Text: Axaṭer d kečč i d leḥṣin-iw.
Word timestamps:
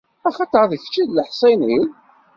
Axaṭer 0.27 0.63
d 0.71 0.71
kečč 0.81 0.95
i 0.97 1.03
d 1.09 1.11
leḥṣin-iw. 1.11 1.83